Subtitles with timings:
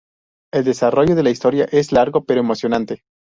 [0.51, 3.03] El desarrollo de la historia es largo pero emocionante.